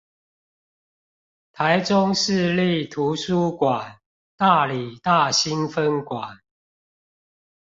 [1.53, 3.99] 臺中市立圖書館
[4.35, 6.39] 大里大新分館